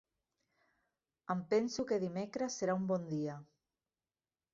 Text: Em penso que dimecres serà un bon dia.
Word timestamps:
Em 1.33 1.43
penso 1.51 1.85
que 1.91 1.99
dimecres 2.05 2.57
serà 2.63 2.77
un 2.81 2.87
bon 2.93 3.05
dia. 3.11 3.37